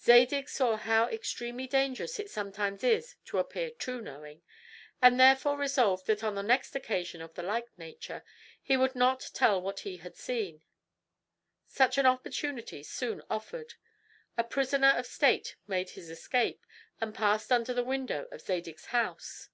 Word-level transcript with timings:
Zadig 0.00 0.48
saw 0.48 0.76
how 0.78 1.06
extremely 1.10 1.66
dangerous 1.66 2.18
it 2.18 2.30
sometimes 2.30 2.82
is 2.82 3.16
to 3.26 3.36
appear 3.38 3.68
too 3.70 4.00
knowing, 4.00 4.40
and 5.02 5.20
therefore 5.20 5.58
resolved 5.58 6.06
that 6.06 6.24
on 6.24 6.34
the 6.34 6.40
next 6.42 6.74
occasion 6.74 7.20
of 7.20 7.34
the 7.34 7.42
like 7.42 7.68
nature 7.76 8.24
he 8.62 8.78
would 8.78 8.94
not 8.94 9.28
tell 9.34 9.60
what 9.60 9.80
he 9.80 9.98
had 9.98 10.16
seen. 10.16 10.62
Such 11.68 11.98
an 11.98 12.06
opportunity 12.06 12.82
soon 12.82 13.20
offered. 13.28 13.74
A 14.38 14.44
prisoner 14.44 14.94
of 14.96 15.04
state 15.04 15.56
made 15.66 15.90
his 15.90 16.08
escape, 16.08 16.64
and 16.98 17.14
passed 17.14 17.52
under 17.52 17.74
the 17.74 17.84
window 17.84 18.28
of 18.32 18.40
Zadig's 18.40 18.86
house. 18.86 19.50